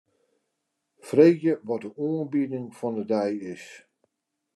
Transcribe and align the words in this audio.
Freegje 1.07 1.53
wat 1.67 1.81
de 1.83 1.91
oanbieding 2.07 2.67
fan 2.79 2.95
'e 3.01 3.05
dei 3.11 3.31
is. 3.53 3.65